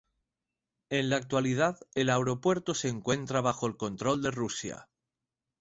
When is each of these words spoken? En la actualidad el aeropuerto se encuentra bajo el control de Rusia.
En 0.89 1.11
la 1.11 1.17
actualidad 1.17 1.77
el 1.93 2.09
aeropuerto 2.09 2.73
se 2.73 2.87
encuentra 2.87 3.39
bajo 3.41 3.67
el 3.67 3.77
control 3.77 4.23
de 4.23 4.31
Rusia. 4.31 4.89